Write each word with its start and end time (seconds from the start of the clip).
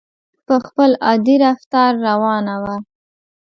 په 0.47 0.55
خپل 0.65 0.91
عادي 1.07 1.35
رفتار 1.45 1.91
روانه 2.07 2.55
وه. 2.63 2.75